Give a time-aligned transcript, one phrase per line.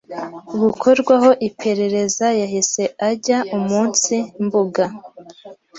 [0.61, 4.85] gukorwaho iperereza yahise ajya umunsi mbuga